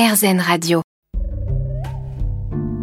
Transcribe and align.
RZN 0.00 0.40
Radio. 0.40 0.89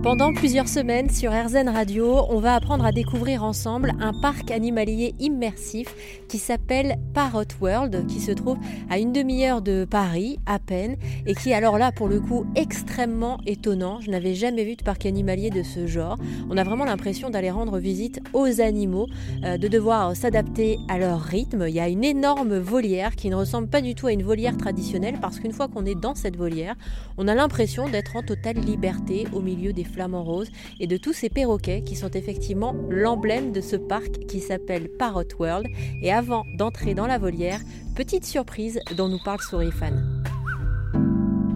Pendant 0.03 0.31
plusieurs 0.31 0.69
semaines 0.69 1.09
sur 1.09 1.31
RZN 1.31 1.69
Radio, 1.69 2.21
on 2.29 2.39
va 2.39 2.53
apprendre 2.53 2.85
à 2.85 2.91
découvrir 2.91 3.43
ensemble 3.43 3.93
un 3.99 4.13
parc 4.13 4.51
animalier 4.51 5.15
immersif 5.19 5.93
qui 6.29 6.37
s'appelle 6.37 6.97
Parrot 7.13 7.43
World, 7.59 8.05
qui 8.07 8.19
se 8.19 8.31
trouve 8.31 8.57
à 8.89 8.99
une 8.99 9.11
demi-heure 9.11 9.61
de 9.61 9.85
Paris 9.89 10.37
à 10.45 10.59
peine, 10.59 10.97
et 11.25 11.33
qui 11.33 11.49
est 11.49 11.55
alors 11.55 11.77
là 11.79 11.91
pour 11.91 12.07
le 12.07 12.19
coup 12.19 12.45
extrêmement 12.55 13.39
étonnant. 13.47 13.99
Je 13.99 14.11
n'avais 14.11 14.35
jamais 14.35 14.63
vu 14.63 14.75
de 14.75 14.83
parc 14.83 15.05
animalier 15.05 15.49
de 15.49 15.63
ce 15.63 15.87
genre. 15.87 16.17
On 16.49 16.57
a 16.57 16.63
vraiment 16.63 16.85
l'impression 16.85 17.29
d'aller 17.29 17.49
rendre 17.51 17.79
visite 17.79 18.21
aux 18.33 18.61
animaux, 18.61 19.07
euh, 19.43 19.57
de 19.57 19.67
devoir 19.67 20.15
s'adapter 20.15 20.77
à 20.89 20.99
leur 20.99 21.21
rythme. 21.21 21.65
Il 21.67 21.73
y 21.73 21.79
a 21.79 21.89
une 21.89 22.03
énorme 22.03 22.57
volière 22.57 23.15
qui 23.15 23.29
ne 23.29 23.35
ressemble 23.35 23.67
pas 23.67 23.81
du 23.81 23.95
tout 23.95 24.07
à 24.07 24.13
une 24.13 24.23
volière 24.23 24.57
traditionnelle, 24.57 25.17
parce 25.19 25.39
qu'une 25.39 25.53
fois 25.53 25.67
qu'on 25.67 25.85
est 25.85 25.99
dans 25.99 26.15
cette 26.15 26.37
volière, 26.37 26.75
on 27.17 27.27
a 27.27 27.33
l'impression 27.33 27.89
d'être 27.89 28.15
en 28.15 28.21
totale 28.21 28.57
liberté 28.57 29.25
au 29.33 29.41
milieu 29.41 29.73
des 29.73 29.86
flamants 29.87 30.23
roses 30.23 30.49
et 30.79 30.87
de 30.87 30.97
tous 30.97 31.13
ces 31.13 31.29
perroquets 31.29 31.81
qui 31.81 31.95
sont 31.95 32.11
effectivement 32.11 32.75
l'emblème 32.89 33.51
de 33.51 33.61
ce 33.61 33.75
parc 33.75 34.25
qui 34.27 34.39
s'appelle 34.39 34.89
Parrot 34.89 35.23
World. 35.39 35.67
Et 36.01 36.11
avant 36.11 36.45
d'entrer 36.57 36.93
dans 36.93 37.07
la 37.07 37.17
volière, 37.17 37.59
petite 37.95 38.25
surprise 38.25 38.79
dont 38.95 39.09
nous 39.09 39.19
parle 39.23 39.41
Sourifan. 39.41 39.93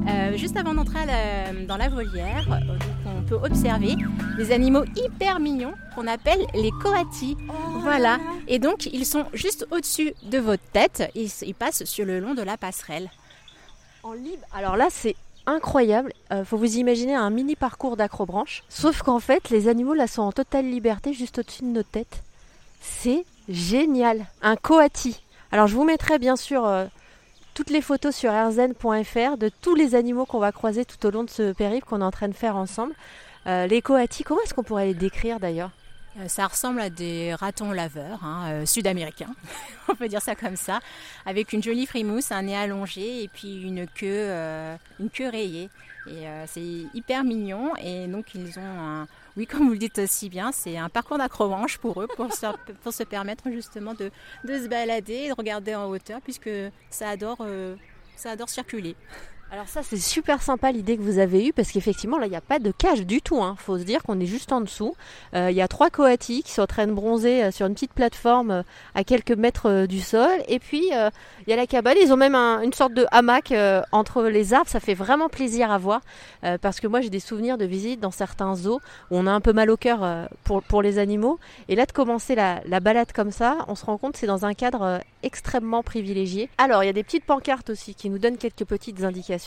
Euh, 0.09 0.35
juste 0.35 0.57
avant 0.57 0.73
d'entrer 0.73 0.99
dans 1.67 1.77
la 1.77 1.89
volière, 1.89 2.47
euh, 2.51 2.77
on 3.05 3.21
peut 3.23 3.35
observer 3.35 3.95
des 4.37 4.51
animaux 4.51 4.83
hyper 4.95 5.39
mignons 5.39 5.73
qu'on 5.95 6.07
appelle 6.07 6.39
les 6.55 6.71
coatis. 6.81 7.37
voilà. 7.81 8.17
Et 8.47 8.59
donc, 8.59 8.87
ils 8.87 9.05
sont 9.05 9.25
juste 9.33 9.67
au-dessus 9.71 10.13
de 10.23 10.37
votre 10.39 10.63
tête. 10.73 11.09
Ils, 11.15 11.29
ils 11.43 11.55
passent 11.55 11.83
sur 11.83 12.05
le 12.05 12.19
long 12.19 12.33
de 12.33 12.41
la 12.41 12.57
passerelle. 12.57 13.09
En 14.03 14.13
libre. 14.13 14.43
Alors 14.53 14.75
là, 14.75 14.87
c'est 14.89 15.15
incroyable. 15.45 16.13
Euh, 16.31 16.45
faut 16.45 16.57
vous 16.57 16.77
imaginer 16.77 17.15
un 17.15 17.29
mini 17.29 17.55
parcours 17.55 17.97
d'acrobranche. 17.97 18.63
Sauf 18.69 19.01
qu'en 19.01 19.19
fait, 19.19 19.49
les 19.49 19.67
animaux 19.67 19.93
là 19.93 20.07
sont 20.07 20.21
en 20.21 20.31
totale 20.31 20.65
liberté 20.65 21.13
juste 21.13 21.39
au-dessus 21.39 21.63
de 21.63 21.67
nos 21.67 21.83
têtes. 21.83 22.23
C'est 22.81 23.25
génial. 23.49 24.25
Un 24.41 24.55
coati. 24.55 25.21
Alors 25.51 25.67
je 25.67 25.75
vous 25.75 25.83
mettrai 25.83 26.19
bien 26.19 26.35
sûr 26.35 26.65
euh, 26.65 26.85
toutes 27.53 27.69
les 27.69 27.81
photos 27.81 28.15
sur 28.15 28.31
rzn.fr 28.31 29.37
de 29.37 29.49
tous 29.61 29.75
les 29.75 29.95
animaux 29.95 30.25
qu'on 30.25 30.39
va 30.39 30.51
croiser 30.51 30.85
tout 30.85 31.05
au 31.05 31.11
long 31.11 31.23
de 31.23 31.29
ce 31.29 31.51
périple 31.53 31.87
qu'on 31.87 32.01
est 32.01 32.05
en 32.05 32.11
train 32.11 32.29
de 32.29 32.33
faire 32.33 32.55
ensemble. 32.55 32.93
Euh, 33.47 33.67
les 33.67 33.81
coatis, 33.81 34.23
comment 34.23 34.41
est-ce 34.41 34.53
qu'on 34.53 34.63
pourrait 34.63 34.85
les 34.85 34.93
décrire 34.93 35.39
d'ailleurs? 35.39 35.71
Ça 36.27 36.47
ressemble 36.47 36.81
à 36.81 36.89
des 36.89 37.33
ratons 37.33 37.71
laveurs 37.71 38.23
hein, 38.23 38.51
euh, 38.51 38.65
sud-américains, 38.65 39.33
on 39.87 39.95
peut 39.95 40.07
dire 40.07 40.21
ça 40.21 40.35
comme 40.35 40.55
ça, 40.55 40.79
avec 41.25 41.53
une 41.53 41.63
jolie 41.63 41.85
frimousse, 41.85 42.31
un 42.31 42.43
nez 42.43 42.55
allongé 42.55 43.23
et 43.23 43.27
puis 43.27 43.63
une 43.63 43.87
queue, 43.87 44.07
euh, 44.09 44.75
une 44.99 45.09
queue 45.09 45.29
rayée. 45.29 45.69
Et 46.07 46.25
c'est 46.47 46.87
hyper 46.95 47.23
mignon. 47.23 47.75
Et 47.75 48.07
donc 48.07 48.33
ils 48.33 48.57
ont 48.57 48.79
un, 48.79 49.07
oui, 49.37 49.45
comme 49.45 49.67
vous 49.67 49.73
le 49.73 49.77
dites 49.77 49.99
aussi 49.99 50.29
bien, 50.29 50.51
c'est 50.51 50.75
un 50.75 50.89
parcours 50.89 51.19
d'acrobranche 51.19 51.77
pour 51.77 52.01
eux, 52.01 52.07
pour 52.15 52.33
se, 52.33 53.03
permettre 53.03 53.51
justement 53.51 53.93
de, 53.93 54.09
de, 54.43 54.57
se 54.57 54.67
balader 54.67 55.13
et 55.13 55.29
de 55.29 55.35
regarder 55.35 55.75
en 55.75 55.85
hauteur, 55.85 56.19
puisque 56.21 56.49
ça 56.89 57.09
adore, 57.09 57.45
ça 58.15 58.31
adore 58.31 58.49
circuler. 58.49 58.95
Alors 59.53 59.67
ça 59.67 59.83
c'est 59.83 59.97
super 59.97 60.41
sympa 60.41 60.71
l'idée 60.71 60.95
que 60.95 61.01
vous 61.01 61.19
avez 61.19 61.45
eue 61.45 61.51
parce 61.51 61.73
qu'effectivement 61.73 62.17
là 62.17 62.25
il 62.25 62.29
n'y 62.29 62.37
a 62.37 62.41
pas 62.41 62.57
de 62.57 62.71
cage 62.71 63.05
du 63.05 63.21
tout. 63.21 63.43
Hein. 63.43 63.55
Faut 63.59 63.77
se 63.77 63.83
dire 63.83 64.01
qu'on 64.01 64.17
est 64.21 64.25
juste 64.25 64.53
en 64.53 64.61
dessous. 64.61 64.95
Euh, 65.35 65.51
il 65.51 65.57
y 65.57 65.61
a 65.61 65.67
trois 65.67 65.89
coatis 65.89 66.41
qui 66.43 66.53
sont 66.53 66.61
en 66.61 66.67
train 66.67 66.87
de 66.87 66.93
bronzer 66.93 67.43
euh, 67.43 67.51
sur 67.51 67.67
une 67.67 67.73
petite 67.73 67.91
plateforme 67.91 68.51
euh, 68.51 68.63
à 68.95 69.03
quelques 69.03 69.33
mètres 69.33 69.87
du 69.87 69.99
sol. 69.99 70.29
Et 70.47 70.59
puis 70.59 70.91
il 70.91 71.49
y 71.49 71.51
a 71.51 71.55
la 71.57 71.67
cabane. 71.67 71.97
Ils 72.01 72.13
ont 72.13 72.17
même 72.17 72.33
une 72.33 72.71
sorte 72.71 72.93
de 72.93 73.05
hamac 73.11 73.53
entre 73.91 74.23
les 74.23 74.53
arbres. 74.53 74.69
Ça 74.69 74.79
fait 74.79 74.93
vraiment 74.93 75.27
plaisir 75.27 75.69
à 75.69 75.77
voir 75.77 75.99
parce 76.61 76.79
que 76.79 76.87
moi 76.87 77.01
j'ai 77.01 77.09
des 77.09 77.19
souvenirs 77.19 77.57
de 77.57 77.65
visites 77.65 77.99
dans 77.99 78.11
certains 78.11 78.55
zoos 78.55 78.79
où 79.09 79.17
on 79.17 79.27
a 79.27 79.31
un 79.31 79.41
peu 79.41 79.51
mal 79.51 79.69
au 79.69 79.75
cœur 79.75 80.29
pour, 80.45 80.81
les 80.81 80.97
animaux. 80.97 81.39
Et 81.67 81.75
là 81.75 81.85
de 81.85 81.91
commencer 81.91 82.35
la, 82.35 82.61
la 82.65 82.79
balade 82.79 83.11
comme 83.11 83.31
ça, 83.31 83.57
on 83.67 83.75
se 83.75 83.83
rend 83.83 83.97
compte 83.97 84.15
c'est 84.15 84.27
dans 84.27 84.45
un 84.45 84.53
cadre 84.53 85.01
extrêmement 85.23 85.83
privilégié. 85.83 86.49
Alors 86.57 86.83
il 86.83 86.87
y 86.87 86.89
a 86.89 86.93
des 86.93 87.03
petites 87.03 87.25
pancartes 87.25 87.69
aussi 87.69 87.95
qui 87.95 88.09
nous 88.09 88.17
donnent 88.17 88.37
quelques 88.37 88.65
petites 88.65 89.03
indications 89.03 89.40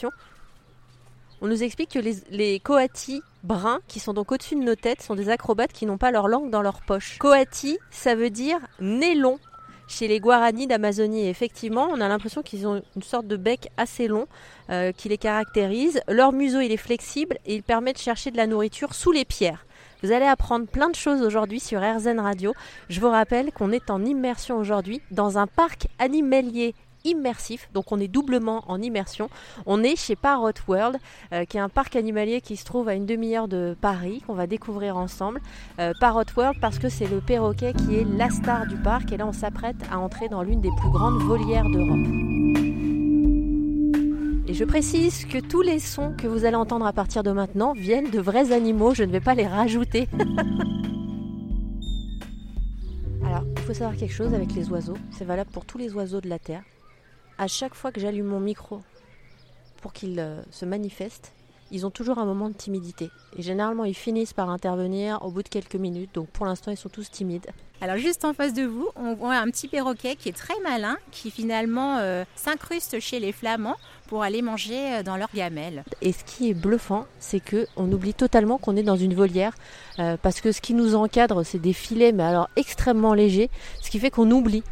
on 1.41 1.47
nous 1.47 1.63
explique 1.63 1.91
que 1.91 1.99
les, 1.99 2.61
coatis 2.61 3.23
bruns, 3.43 3.81
qui 3.87 4.01
sont 4.01 4.15
donc 4.15 4.33
au-dessus 4.33 4.55
de 4.55 4.63
nos 4.63 4.75
têtes, 4.75 5.03
sont 5.03 5.15
des 5.15 5.29
acrobates 5.29 5.73
qui 5.73 5.85
n'ont 5.85 5.99
pas 5.99 6.11
leur 6.11 6.29
langue 6.29 6.51
dans 6.51 6.63
leur 6.63 6.81
poche. 6.81 7.19
Coati, 7.19 7.79
ça 7.91 8.15
veut 8.15 8.31
dire 8.31 8.59
nez 8.81 9.15
long 9.15 9.39
chez 9.87 10.09
les 10.09 10.21
Guaranis 10.21 10.67
d'Amazonie. 10.67 11.29
Effectivement, 11.29 11.89
on 11.91 12.01
a 12.01 12.09
l'impression 12.09 12.43
qu'ils 12.43 12.67
ont 12.67 12.83
une 12.97 13.03
sorte 13.03 13.27
de 13.27 13.37
bec 13.37 13.69
assez 13.77 14.09
long 14.09 14.27
euh, 14.71 14.93
qui 14.93 15.09
les 15.09 15.19
caractérise. 15.19 16.01
Leur 16.09 16.33
museau, 16.33 16.61
il 16.61 16.73
est 16.73 16.79
flexible 16.79 17.37
et 17.45 17.57
il 17.57 17.63
permet 17.63 17.93
de 17.93 17.99
chercher 17.99 18.31
de 18.31 18.39
la 18.39 18.47
nourriture 18.47 18.95
sous 18.95 19.13
les 19.13 19.27
pierres. 19.27 19.67
Vous 20.03 20.13
allez 20.13 20.27
apprendre 20.27 20.67
plein 20.67 20.91
de 20.91 20.95
choses 20.95 21.23
aujourd'hui 21.23 21.61
sur 21.61 21.81
RZN 21.81 22.21
Radio. 22.21 22.55
Je 22.89 23.01
vous 23.01 23.11
rappelle 23.11 23.53
qu'on 23.53 23.73
est 23.73 23.91
en 23.91 24.05
immersion 24.05 24.59
aujourd'hui 24.59 25.01
dans 25.11 25.39
un 25.39 25.47
parc 25.47 25.89
animalier 25.99 26.75
immersif, 27.05 27.69
donc 27.73 27.93
on 27.93 28.01
est 28.01 28.09
doublement 28.09 28.65
en 28.67 28.81
immersion. 28.81 29.29
On 29.67 29.83
est 29.83 29.97
chez 29.97 30.17
Parrot 30.17 30.53
World, 30.67 30.97
euh, 31.33 31.45
qui 31.45 31.59
est 31.59 31.61
un 31.61 31.69
parc 31.69 31.97
animalier 31.97 32.41
qui 32.41 32.57
se 32.57 32.65
trouve 32.65 32.89
à 32.89 32.95
une 32.95 33.07
demi-heure 33.07 33.47
de 33.47 33.77
Paris, 33.81 34.23
qu'on 34.27 34.35
va 34.35 34.47
découvrir 34.47 34.97
ensemble. 34.97 35.41
Euh, 35.79 35.93
Parrot 36.01 36.25
World 36.37 36.59
parce 36.61 36.79
que 36.79 36.89
c'est 36.89 37.07
le 37.07 37.21
perroquet 37.21 37.75
qui 37.75 37.97
est 37.97 38.05
la 38.05 38.31
star 38.31 38.67
du 38.67 38.77
parc, 38.77 39.13
et 39.13 39.17
là 39.17 39.27
on 39.27 39.33
s'apprête 39.33 39.77
à 39.91 39.99
entrer 39.99 40.29
dans 40.29 40.43
l'une 40.43 40.61
des 40.61 40.71
plus 40.81 40.91
grandes 40.91 41.23
volières 41.23 41.69
d'Europe. 41.69 42.07
Et 44.47 44.55
je 44.55 44.65
précise 44.65 45.25
que 45.27 45.39
tous 45.39 45.63
les 45.63 45.79
sons 45.79 46.15
que 46.17 46.27
vous 46.27 46.45
allez 46.45 46.57
entendre 46.57 46.87
à 46.87 46.93
partir 46.93 47.23
de 47.23 47.33
maintenant 47.33 47.73
viennent 47.73 48.11
de 48.11 48.21
vrais 48.21 48.53
animaux, 48.53 48.95
je 48.95 49.03
ne 49.03 49.11
vais 49.11 49.21
pas 49.21 49.35
les 49.35 49.47
rajouter. 49.47 50.09
Alors, 53.25 53.43
il 53.57 53.63
faut 53.63 53.73
savoir 53.75 53.97
quelque 53.97 54.13
chose 54.13 54.35
avec 54.35 54.55
les 54.55 54.69
oiseaux, 54.71 54.99
c'est 55.11 55.25
valable 55.25 55.51
pour 55.51 55.65
tous 55.65 55.79
les 55.79 55.95
oiseaux 55.95 56.21
de 56.21 56.29
la 56.29 56.39
Terre 56.39 56.63
à 57.39 57.49
chaque 57.49 57.75
fois 57.75 57.93
que 57.93 58.01
j'allume 58.01 58.27
mon 58.27 58.41
micro 58.41 58.83
pour 59.81 59.93
qu'ils 59.93 60.19
euh, 60.19 60.43
se 60.51 60.65
manifestent, 60.65 61.33
ils 61.71 61.85
ont 61.85 61.91
toujours 61.91 62.19
un 62.19 62.25
moment 62.25 62.49
de 62.49 62.55
timidité. 62.55 63.11
Et 63.37 63.43
généralement, 63.43 63.85
ils 63.85 63.95
finissent 63.95 64.33
par 64.33 64.49
intervenir 64.49 65.19
au 65.23 65.31
bout 65.31 65.43
de 65.43 65.49
quelques 65.49 65.75
minutes. 65.75 66.11
Donc 66.15 66.29
pour 66.29 66.47
l'instant, 66.47 66.71
ils 66.71 66.77
sont 66.77 66.89
tous 66.89 67.11
timides. 67.11 67.47
Alors 67.81 67.97
juste 67.97 68.25
en 68.25 68.33
face 68.33 68.55
de 68.55 68.63
vous, 68.63 68.89
on 68.97 69.15
voit 69.15 69.35
un 69.35 69.51
petit 69.51 69.67
perroquet 69.67 70.15
qui 70.17 70.29
est 70.29 70.37
très 70.37 70.59
malin, 70.63 70.97
qui 71.11 71.31
finalement 71.31 71.99
euh, 71.99 72.25
s'incruste 72.37 73.01
chez 73.01 73.19
les 73.19 73.33
flamands 73.33 73.77
pour 74.07 74.23
aller 74.23 74.41
manger 74.41 74.95
euh, 74.95 75.03
dans 75.03 75.17
leur 75.17 75.29
gamelle. 75.35 75.85
Et 76.01 76.13
ce 76.13 76.23
qui 76.25 76.49
est 76.49 76.55
bluffant, 76.55 77.07
c'est 77.19 77.41
que 77.41 77.67
on 77.77 77.91
oublie 77.91 78.15
totalement 78.15 78.59
qu'on 78.59 78.77
est 78.77 78.83
dans 78.83 78.97
une 78.97 79.15
volière, 79.15 79.55
parce 80.23 80.41
que 80.41 80.53
ce 80.53 80.61
qui 80.61 80.75
nous 80.75 80.95
encadre, 80.95 81.45
c'est 81.45 81.59
des 81.59 81.73
filets, 81.73 82.13
mais 82.13 82.23
alors 82.23 82.49
extrêmement 82.57 83.15
légers, 83.15 83.51
ce 83.83 83.91
qui 83.91 83.99
fait 83.99 84.11
qu'on 84.11 84.31
oublie 84.31 84.63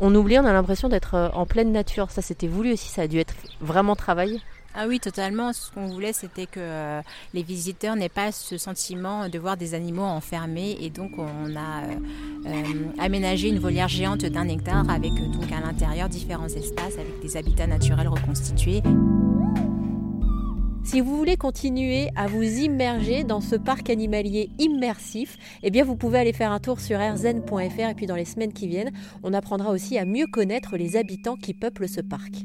on 0.00 0.14
oublie, 0.14 0.38
on 0.38 0.44
a 0.44 0.52
l'impression 0.52 0.88
d'être 0.88 1.14
euh, 1.14 1.28
en 1.34 1.46
pleine 1.46 1.72
nature. 1.72 2.10
Ça, 2.10 2.22
c'était 2.22 2.46
voulu 2.46 2.72
aussi, 2.72 2.88
ça 2.88 3.02
a 3.02 3.06
dû 3.08 3.18
être 3.18 3.34
vraiment 3.60 3.96
travaillé. 3.96 4.40
Ah 4.74 4.86
oui, 4.86 5.00
totalement. 5.00 5.52
Ce 5.52 5.72
qu'on 5.72 5.88
voulait, 5.88 6.12
c'était 6.12 6.46
que 6.46 6.60
euh, 6.60 7.00
les 7.34 7.42
visiteurs 7.42 7.96
n'aient 7.96 8.08
pas 8.08 8.30
ce 8.30 8.58
sentiment 8.58 9.28
de 9.28 9.38
voir 9.38 9.56
des 9.56 9.74
animaux 9.74 10.04
enfermés. 10.04 10.76
Et 10.80 10.90
donc, 10.90 11.12
on 11.18 11.56
a 11.56 11.82
euh, 12.46 12.62
aménagé 12.98 13.48
une 13.48 13.58
volière 13.58 13.88
géante 13.88 14.24
d'un 14.24 14.46
hectare 14.46 14.88
avec 14.88 15.14
donc 15.14 15.50
à 15.50 15.60
l'intérieur 15.60 16.08
différents 16.08 16.48
espaces 16.48 16.94
avec 16.94 17.20
des 17.20 17.36
habitats 17.36 17.66
naturels 17.66 18.08
reconstitués. 18.08 18.82
Si 20.88 21.02
vous 21.02 21.18
voulez 21.18 21.36
continuer 21.36 22.08
à 22.16 22.28
vous 22.28 22.42
immerger 22.42 23.22
dans 23.22 23.42
ce 23.42 23.56
parc 23.56 23.90
animalier 23.90 24.48
immersif, 24.58 25.36
eh 25.62 25.70
bien 25.70 25.84
vous 25.84 25.96
pouvez 25.96 26.18
aller 26.18 26.32
faire 26.32 26.50
un 26.50 26.60
tour 26.60 26.80
sur 26.80 26.98
rzn.fr 26.98 27.90
et 27.90 27.94
puis 27.94 28.06
dans 28.06 28.16
les 28.16 28.24
semaines 28.24 28.54
qui 28.54 28.68
viennent, 28.68 28.92
on 29.22 29.34
apprendra 29.34 29.70
aussi 29.70 29.98
à 29.98 30.06
mieux 30.06 30.24
connaître 30.32 30.78
les 30.78 30.96
habitants 30.96 31.36
qui 31.36 31.52
peuplent 31.52 31.90
ce 31.90 32.00
parc. 32.00 32.36